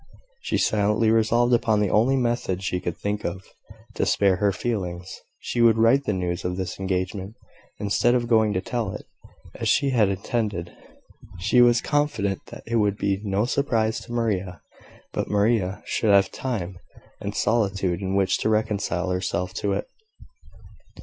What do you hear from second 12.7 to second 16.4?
would be no surprise to Maria; but Maria should have